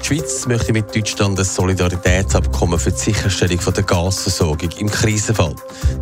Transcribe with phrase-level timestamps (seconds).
[0.00, 5.54] Die Schweiz möchte mit Deutschland ein Solidaritätsabkommen für die Sicherstellung der Gasversorgung im Krisenfall.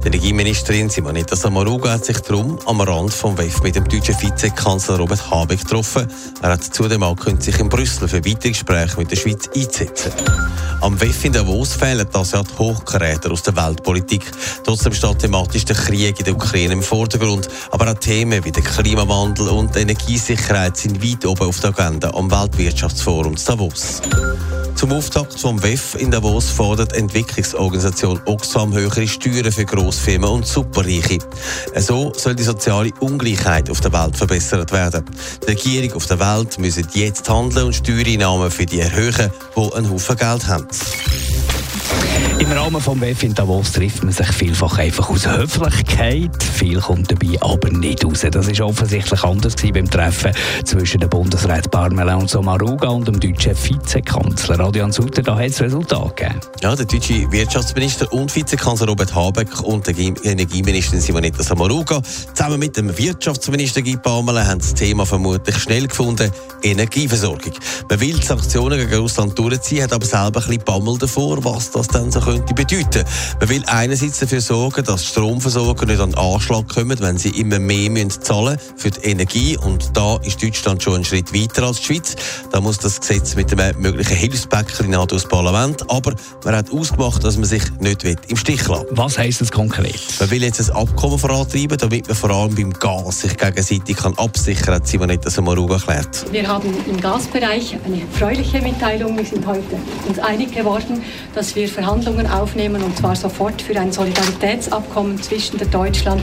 [0.02, 4.98] Die Energieministerin Simonetta Samaruga hat sich darum am Rand vom WEF mit dem deutschen Vizekanzler
[4.98, 6.06] Robert Habeck getroffen.
[6.40, 10.12] Er hat zudem angekündigt, sich in Brüssel für weitere Gespräche mit der Schweiz einzusetzen.
[10.80, 14.22] Am WEF in Davos fehlen das Jahr die Hochkaräter aus der Weltpolitik.
[14.62, 17.48] Trotzdem steht thematisch der Krieg in der Ukraine im Vordergrund.
[17.72, 22.30] Aber auch Themen wie der Klimawandel und Energiesicherheit sind weit oben auf der Agenda am
[22.30, 23.87] Weltwirtschaftsforum Davos.
[24.74, 31.18] Zum Auftakt vom WEF in Davos fordert Entwicklungsorganisation Oxfam höhere Steuern für Grossfirmen und Superreiche.
[31.74, 35.04] So soll die soziale Ungleichheit auf der Welt verbessert werden.
[35.42, 39.90] Die Regierung auf der Welt müssen jetzt handeln und Steuereinnahmen für die erhöhen, die einen
[39.90, 40.68] Haufen Geld haben.
[42.50, 46.42] Im Rahmen des WEF in Davos trifft man sich vielfach einfach aus Höflichkeit.
[46.42, 48.24] Viel kommt dabei aber nicht raus.
[48.30, 50.32] Das ist offensichtlich anders beim Treffen
[50.64, 55.22] zwischen dem Bundesrat Parmelin Sommaruga und dem deutschen Vizekanzler Adrian Sutter.
[55.22, 56.40] Da hat es Resultat gegeben.
[56.62, 62.00] Ja, der deutsche Wirtschaftsminister und Vizekanzler Robert Habeck und der Energieministerin Simonetta Sommaruga
[62.32, 67.52] zusammen mit dem Wirtschaftsminister Guy Parmelin haben das Thema vermutlich schnell gefunden, Energieversorgung.
[67.90, 71.70] Man will die Sanktionen gegen Russland durchziehen, hat aber selber ein bisschen Bammel davor, was
[71.72, 73.04] das dann so könnte bedeuten.
[73.40, 77.58] Man will einerseits dafür sorgen, dass Stromversorger nicht an den Anschlag kommen, wenn sie immer
[77.58, 79.56] mehr müssen zahlen für die Energie.
[79.56, 82.16] Und da ist Deutschland schon einen Schritt weiter als die Schweiz.
[82.52, 85.90] Da muss das Gesetz mit dem möglichen Hilfspäckchen durch das Parlament.
[85.90, 88.96] Aber man hat ausgemacht, dass man sich nicht im Stich lassen will.
[88.96, 90.00] Was heisst das konkret?
[90.20, 94.14] Man will jetzt ein Abkommen vorantreiben, damit man vor allem beim Gas sich gegenseitig kann
[94.18, 96.32] absichern kann, hat Simonetta Sommaruga erklärt.
[96.32, 99.16] Wir haben im Gasbereich eine erfreuliche Mitteilung.
[99.16, 99.78] Wir sind heute
[100.08, 101.02] uns einig geworden,
[101.34, 106.22] dass wir Verhandlungen aufnehmen und zwar sofort für ein Solidaritätsabkommen zwischen, der Deutschland,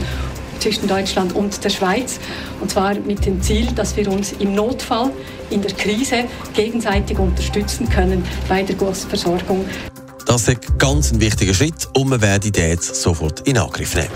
[0.58, 2.18] zwischen Deutschland und der Schweiz.
[2.60, 5.10] Und zwar mit dem Ziel, dass wir uns im Notfall,
[5.50, 6.24] in der Krise
[6.54, 9.64] gegenseitig unterstützen können bei der Gasversorgung.
[10.26, 14.10] Das ist ein ganz wichtiger Schritt und wir werden den jetzt sofort in Angriff nehmen.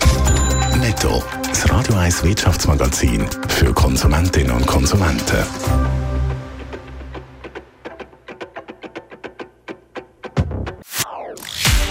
[0.80, 5.89] Netto, das Radio 1 Wirtschaftsmagazin für Konsumentinnen und Konsumenten.